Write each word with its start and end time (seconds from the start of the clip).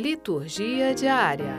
Liturgia 0.00 0.94
diária. 0.94 1.56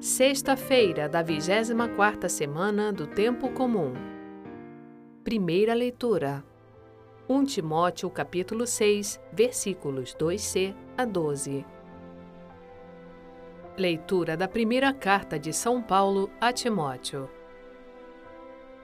Sexta-feira 0.00 1.08
da 1.08 1.22
24ª 1.22 2.28
semana 2.28 2.92
do 2.92 3.06
tempo 3.06 3.48
comum. 3.52 3.92
Primeira 5.22 5.72
leitura. 5.72 6.42
1 7.28 7.44
Timóteo 7.44 8.10
capítulo 8.10 8.66
6, 8.66 9.20
versículos 9.32 10.16
2c 10.16 10.74
a 10.98 11.04
12. 11.04 11.64
Leitura 13.78 14.36
da 14.36 14.48
primeira 14.48 14.92
carta 14.92 15.38
de 15.38 15.52
São 15.52 15.80
Paulo 15.80 16.28
a 16.40 16.52
Timóteo. 16.52 17.30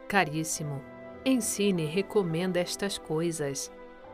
Caríssimo, 0.06 0.80
ensine 1.24 1.82
e 1.82 1.86
recomenda 1.86 2.60
estas 2.60 2.98
coisas 2.98 3.68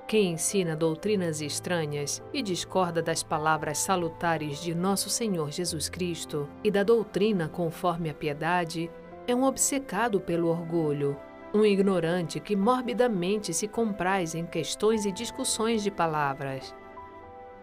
quem 0.07 0.33
ensina 0.33 0.77
doutrinas 0.77 1.41
estranhas 1.41 2.23
e 2.33 2.43
discorda 2.43 3.01
das 3.01 3.23
palavras 3.23 3.79
salutares 3.79 4.61
de 4.61 4.75
Nosso 4.75 5.09
Senhor 5.09 5.51
Jesus 5.51 5.89
Cristo 5.89 6.47
e 6.63 6.71
da 6.71 6.83
doutrina 6.83 7.49
conforme 7.49 8.11
a 8.11 8.15
piedade 8.15 8.91
é 9.27 9.35
um 9.35 9.45
obcecado 9.45 10.21
pelo 10.21 10.49
orgulho, 10.49 11.17
um 11.55 11.65
ignorante 11.65 12.39
que 12.39 12.55
morbidamente 12.55 13.55
se 13.55 13.67
compraz 13.67 14.35
em 14.35 14.45
questões 14.45 15.07
e 15.07 15.13
discussões 15.13 15.83
de 15.83 15.91
palavras. 15.91 16.75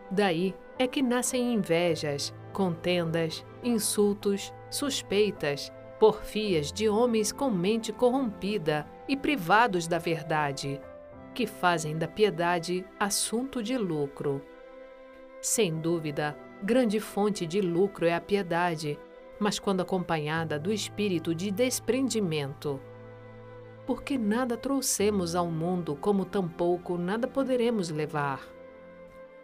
Daí 0.09 0.55
é 0.79 0.87
que 0.87 1.03
nascem 1.03 1.53
invejas, 1.53 2.33
contendas, 2.51 3.45
insultos, 3.63 4.51
suspeitas, 4.67 5.71
porfias 5.99 6.71
de 6.71 6.89
homens 6.89 7.31
com 7.31 7.51
mente 7.51 7.93
corrompida 7.93 8.87
e 9.07 9.15
privados 9.15 9.87
da 9.87 9.99
verdade 9.99 10.81
que 11.33 11.47
fazem 11.47 11.97
da 11.97 12.07
piedade 12.07 12.85
assunto 12.99 13.63
de 13.63 13.77
lucro. 13.77 14.41
Sem 15.41 15.79
dúvida, 15.79 16.37
grande 16.61 16.99
fonte 16.99 17.47
de 17.47 17.61
lucro 17.61 18.05
é 18.05 18.13
a 18.13 18.21
piedade, 18.21 18.99
mas 19.39 19.57
quando 19.57 19.81
acompanhada 19.81 20.59
do 20.59 20.71
espírito 20.71 21.33
de 21.33 21.49
desprendimento. 21.49 22.79
Porque 23.85 24.17
nada 24.17 24.55
trouxemos 24.55 25.33
ao 25.33 25.47
mundo, 25.47 25.95
como 25.95 26.25
tampouco 26.25 26.97
nada 26.97 27.27
poderemos 27.27 27.89
levar. 27.89 28.47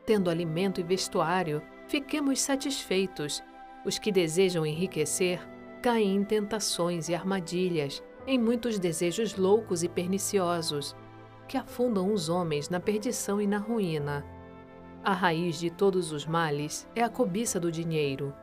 Tendo 0.05 0.29
alimento 0.29 0.79
e 0.79 0.83
vestuário, 0.83 1.61
fiquemos 1.87 2.39
satisfeitos. 2.39 3.43
Os 3.85 3.97
que 3.97 4.11
desejam 4.11 4.65
enriquecer 4.65 5.39
caem 5.81 6.17
em 6.17 6.23
tentações 6.23 7.09
e 7.09 7.15
armadilhas, 7.15 8.03
em 8.27 8.37
muitos 8.37 8.77
desejos 8.77 9.35
loucos 9.35 9.83
e 9.83 9.89
perniciosos 9.89 10.95
que 11.47 11.57
afundam 11.57 12.11
os 12.11 12.29
homens 12.29 12.69
na 12.69 12.79
perdição 12.79 13.41
e 13.41 13.47
na 13.47 13.57
ruína. 13.57 14.25
A 15.03 15.13
raiz 15.13 15.57
de 15.57 15.69
todos 15.69 16.11
os 16.11 16.25
males 16.25 16.87
é 16.93 17.01
a 17.01 17.09
cobiça 17.09 17.59
do 17.59 17.71
dinheiro. 17.71 18.33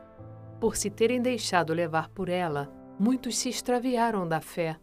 Por 0.59 0.75
se 0.75 0.89
terem 0.89 1.21
deixado 1.21 1.73
levar 1.73 2.09
por 2.09 2.27
ela, 2.27 2.71
muitos 2.99 3.37
se 3.37 3.49
extraviaram 3.49 4.27
da 4.27 4.41
fé 4.41 4.79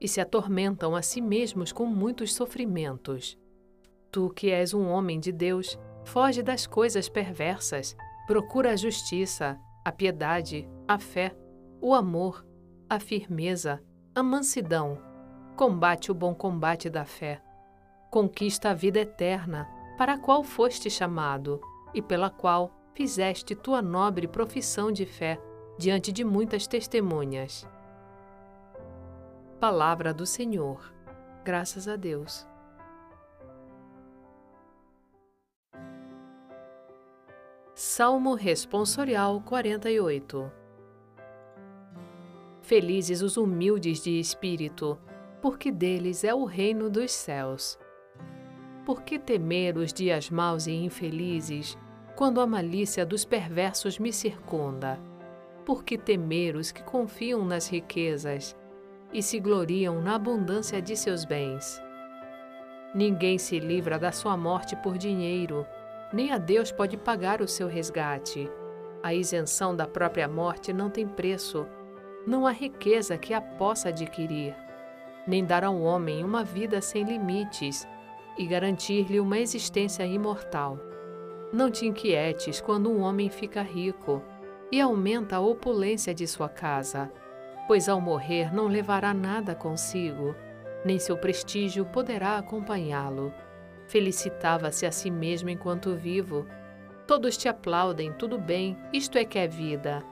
e 0.00 0.08
se 0.08 0.20
atormentam 0.20 0.94
a 0.96 1.02
si 1.02 1.20
mesmos 1.20 1.72
com 1.72 1.86
muitos 1.86 2.34
sofrimentos. 2.34 3.38
Tu, 4.10 4.30
que 4.30 4.50
és 4.50 4.72
um 4.72 4.88
homem 4.88 5.20
de 5.20 5.32
Deus, 5.32 5.78
foge 6.04 6.42
das 6.42 6.66
coisas 6.66 7.08
perversas, 7.08 7.96
procura 8.26 8.72
a 8.72 8.76
justiça, 8.76 9.58
a 9.84 9.92
piedade, 9.92 10.68
a 10.88 10.98
fé, 10.98 11.36
o 11.80 11.94
amor, 11.94 12.46
a 12.88 12.98
firmeza, 12.98 13.82
a 14.14 14.22
mansidão 14.22 15.13
combate 15.56 16.10
o 16.10 16.14
bom 16.14 16.34
combate 16.34 16.90
da 16.90 17.04
fé, 17.04 17.40
conquista 18.10 18.70
a 18.70 18.74
vida 18.74 19.00
eterna, 19.00 19.68
para 19.96 20.14
a 20.14 20.18
qual 20.18 20.42
foste 20.42 20.90
chamado 20.90 21.60
e 21.92 22.02
pela 22.02 22.28
qual 22.28 22.72
fizeste 22.94 23.54
tua 23.54 23.80
nobre 23.80 24.26
profissão 24.26 24.90
de 24.90 25.06
fé 25.06 25.40
diante 25.78 26.12
de 26.12 26.24
muitas 26.24 26.66
testemunhas. 26.66 27.66
Palavra 29.60 30.12
do 30.12 30.26
Senhor. 30.26 30.92
Graças 31.44 31.88
a 31.88 31.96
Deus. 31.96 32.46
Salmo 37.74 38.34
Responsorial 38.34 39.40
48 39.40 40.50
Felizes 42.62 43.20
os 43.20 43.36
humildes 43.36 44.00
de 44.00 44.18
espírito, 44.18 44.98
porque 45.44 45.70
deles 45.70 46.24
é 46.24 46.34
o 46.34 46.44
reino 46.46 46.88
dos 46.88 47.12
céus. 47.12 47.78
Por 48.86 49.02
que 49.02 49.18
temer 49.18 49.76
os 49.76 49.92
dias 49.92 50.30
maus 50.30 50.66
e 50.66 50.72
infelizes, 50.72 51.76
quando 52.16 52.40
a 52.40 52.46
malícia 52.46 53.04
dos 53.04 53.26
perversos 53.26 53.98
me 53.98 54.10
circunda? 54.10 54.98
Por 55.66 55.84
que 55.84 55.98
temer 55.98 56.56
os 56.56 56.72
que 56.72 56.82
confiam 56.82 57.44
nas 57.44 57.68
riquezas 57.68 58.56
e 59.12 59.22
se 59.22 59.38
gloriam 59.38 60.00
na 60.00 60.14
abundância 60.14 60.80
de 60.80 60.96
seus 60.96 61.26
bens? 61.26 61.78
Ninguém 62.94 63.36
se 63.36 63.58
livra 63.58 63.98
da 63.98 64.12
sua 64.12 64.38
morte 64.38 64.74
por 64.76 64.96
dinheiro, 64.96 65.66
nem 66.10 66.32
a 66.32 66.38
Deus 66.38 66.72
pode 66.72 66.96
pagar 66.96 67.42
o 67.42 67.48
seu 67.48 67.68
resgate. 67.68 68.50
A 69.02 69.12
isenção 69.12 69.76
da 69.76 69.86
própria 69.86 70.26
morte 70.26 70.72
não 70.72 70.88
tem 70.88 71.06
preço, 71.06 71.66
não 72.26 72.46
há 72.46 72.50
riqueza 72.50 73.18
que 73.18 73.34
a 73.34 73.42
possa 73.42 73.90
adquirir 73.90 74.64
nem 75.26 75.44
dar 75.44 75.64
ao 75.64 75.80
homem 75.80 76.24
uma 76.24 76.44
vida 76.44 76.80
sem 76.80 77.04
limites 77.04 77.86
e 78.36 78.46
garantir-lhe 78.46 79.20
uma 79.20 79.38
existência 79.38 80.04
imortal. 80.04 80.78
Não 81.52 81.70
te 81.70 81.86
inquietes 81.86 82.60
quando 82.60 82.90
um 82.90 83.00
homem 83.00 83.30
fica 83.30 83.62
rico 83.62 84.22
e 84.70 84.80
aumenta 84.80 85.36
a 85.36 85.40
opulência 85.40 86.12
de 86.14 86.26
sua 86.26 86.48
casa, 86.48 87.10
pois 87.66 87.88
ao 87.88 88.00
morrer 88.00 88.52
não 88.52 88.66
levará 88.66 89.14
nada 89.14 89.54
consigo, 89.54 90.34
nem 90.84 90.98
seu 90.98 91.16
prestígio 91.16 91.84
poderá 91.86 92.36
acompanhá-lo. 92.36 93.32
Felicitava-se 93.86 94.86
a 94.86 94.92
si 94.92 95.10
mesmo 95.10 95.48
enquanto 95.48 95.94
vivo. 95.94 96.46
Todos 97.06 97.36
te 97.36 97.48
aplaudem, 97.48 98.12
tudo 98.12 98.38
bem, 98.38 98.76
isto 98.92 99.16
é 99.16 99.24
que 99.24 99.38
é 99.38 99.46
vida. 99.46 100.02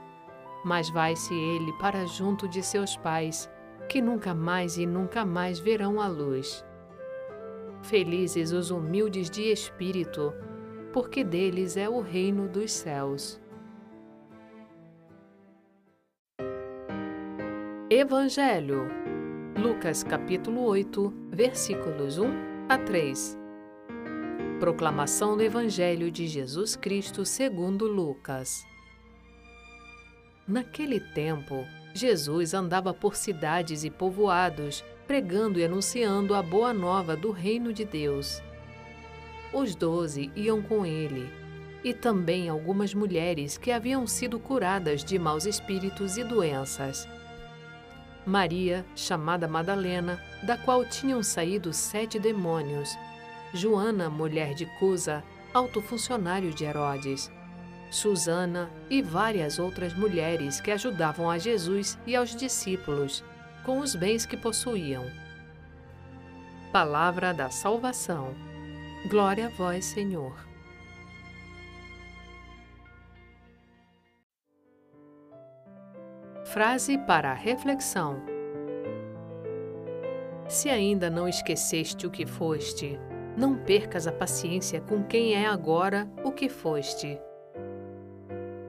Mas 0.64 0.88
vai-se 0.90 1.34
ele 1.34 1.72
para 1.80 2.06
junto 2.06 2.46
de 2.46 2.62
seus 2.62 2.96
pais 2.96 3.50
que 3.88 4.00
nunca 4.00 4.34
mais 4.34 4.78
e 4.78 4.86
nunca 4.86 5.24
mais 5.24 5.58
verão 5.58 6.00
a 6.00 6.08
luz. 6.08 6.64
Felizes 7.82 8.52
os 8.52 8.70
humildes 8.70 9.28
de 9.28 9.50
espírito, 9.50 10.32
porque 10.92 11.24
deles 11.24 11.76
é 11.76 11.88
o 11.88 12.00
reino 12.00 12.48
dos 12.48 12.72
céus. 12.72 13.40
Evangelho 17.90 19.02
Lucas 19.62 20.02
capítulo 20.02 20.62
8, 20.64 21.12
versículos 21.30 22.18
1 22.18 22.24
a 22.68 22.78
3. 22.78 23.38
Proclamação 24.58 25.36
do 25.36 25.42
Evangelho 25.42 26.10
de 26.10 26.26
Jesus 26.26 26.74
Cristo 26.74 27.24
segundo 27.24 27.86
Lucas. 27.86 28.64
Naquele 30.48 30.98
tempo, 30.98 31.64
Jesus 31.94 32.54
andava 32.54 32.94
por 32.94 33.16
cidades 33.16 33.84
e 33.84 33.90
povoados, 33.90 34.82
pregando 35.06 35.58
e 35.58 35.64
anunciando 35.64 36.34
a 36.34 36.42
boa 36.42 36.72
nova 36.72 37.14
do 37.14 37.30
reino 37.30 37.72
de 37.72 37.84
Deus. 37.84 38.42
Os 39.52 39.74
doze 39.74 40.30
iam 40.34 40.62
com 40.62 40.86
ele, 40.86 41.30
e 41.84 41.92
também 41.92 42.48
algumas 42.48 42.94
mulheres 42.94 43.58
que 43.58 43.70
haviam 43.70 44.06
sido 44.06 44.38
curadas 44.38 45.04
de 45.04 45.18
maus 45.18 45.44
espíritos 45.44 46.16
e 46.16 46.24
doenças. 46.24 47.06
Maria, 48.24 48.86
chamada 48.94 49.46
Madalena, 49.46 50.18
da 50.44 50.56
qual 50.56 50.84
tinham 50.86 51.22
saído 51.22 51.72
sete 51.72 52.18
demônios. 52.18 52.96
Joana, 53.52 54.08
mulher 54.08 54.54
de 54.54 54.64
Cusa, 54.78 55.22
alto 55.52 55.82
funcionário 55.82 56.54
de 56.54 56.64
Herodes 56.64 57.30
Susana 57.92 58.70
e 58.88 59.02
várias 59.02 59.58
outras 59.58 59.92
mulheres 59.92 60.62
que 60.62 60.70
ajudavam 60.70 61.30
a 61.30 61.36
Jesus 61.36 61.98
e 62.06 62.16
aos 62.16 62.34
discípulos 62.34 63.22
com 63.66 63.80
os 63.80 63.94
bens 63.94 64.24
que 64.24 64.34
possuíam. 64.34 65.04
Palavra 66.72 67.34
da 67.34 67.50
Salvação. 67.50 68.34
Glória 69.10 69.48
a 69.48 69.50
vós, 69.50 69.84
Senhor. 69.84 70.34
Frase 76.46 76.96
para 76.96 77.34
reflexão. 77.34 78.22
Se 80.48 80.70
ainda 80.70 81.10
não 81.10 81.28
esqueceste 81.28 82.06
o 82.06 82.10
que 82.10 82.24
foste, 82.24 82.98
não 83.36 83.54
percas 83.54 84.06
a 84.06 84.12
paciência 84.12 84.80
com 84.80 85.04
quem 85.04 85.34
é 85.34 85.46
agora 85.46 86.10
o 86.24 86.32
que 86.32 86.48
foste. 86.48 87.20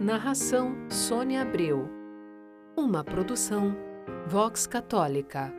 Narração 0.00 0.76
Sônia 0.88 1.42
Abreu. 1.42 1.90
Uma 2.76 3.02
produção 3.02 3.76
Vox 4.28 4.64
Católica. 4.64 5.52